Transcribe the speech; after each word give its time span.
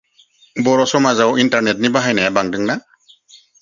बर' 0.67 0.85
समाजाव 0.93 1.37
इन्टारनेटनि 1.45 1.95
बाहायनाया 2.01 2.35
बांदोंना? 2.43 2.83